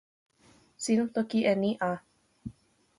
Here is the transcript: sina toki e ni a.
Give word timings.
sina 0.83 1.03
toki 1.13 1.39
e 1.51 1.53
ni 1.61 1.71
a. 1.89 1.91